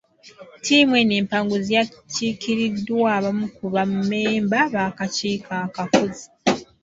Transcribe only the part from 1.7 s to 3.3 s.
yakiikiriddwa